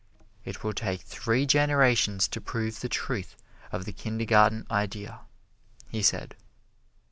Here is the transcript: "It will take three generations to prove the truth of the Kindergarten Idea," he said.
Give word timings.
"It 0.43 0.63
will 0.63 0.73
take 0.73 1.01
three 1.01 1.45
generations 1.45 2.27
to 2.29 2.41
prove 2.41 2.79
the 2.79 2.89
truth 2.89 3.35
of 3.71 3.85
the 3.85 3.93
Kindergarten 3.93 4.65
Idea," 4.71 5.19
he 5.89 6.01
said. 6.01 6.35